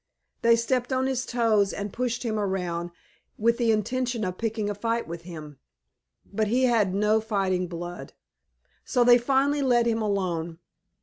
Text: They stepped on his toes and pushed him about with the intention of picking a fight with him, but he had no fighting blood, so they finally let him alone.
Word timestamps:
They 0.41 0.55
stepped 0.55 0.91
on 0.91 1.05
his 1.05 1.27
toes 1.27 1.71
and 1.73 1.93
pushed 1.93 2.23
him 2.23 2.39
about 2.39 2.89
with 3.37 3.59
the 3.59 3.71
intention 3.71 4.23
of 4.25 4.39
picking 4.39 4.67
a 4.67 4.73
fight 4.73 5.07
with 5.07 5.21
him, 5.25 5.59
but 6.25 6.47
he 6.47 6.63
had 6.63 6.95
no 6.95 7.21
fighting 7.21 7.67
blood, 7.67 8.13
so 8.83 9.03
they 9.03 9.19
finally 9.19 9.61
let 9.61 9.85
him 9.85 10.01
alone. 10.01 10.57